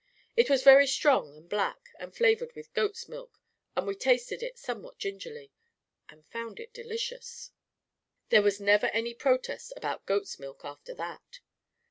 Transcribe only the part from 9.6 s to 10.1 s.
about